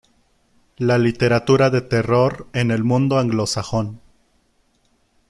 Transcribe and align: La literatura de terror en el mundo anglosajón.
La 0.77 0.97
literatura 0.97 1.69
de 1.69 1.81
terror 1.81 2.47
en 2.53 2.71
el 2.71 2.83
mundo 2.83 3.19
anglosajón. 3.19 4.01